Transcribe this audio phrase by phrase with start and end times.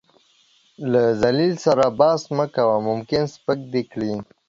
[0.91, 4.13] له ذليل سره بحث مه کوه، ممکن سپک دې کړي.